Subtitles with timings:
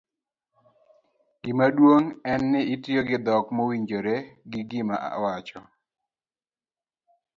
[1.43, 4.15] gimaduong' en ni itiyo gi dhok mowinjore
[4.51, 5.61] gi gima wacho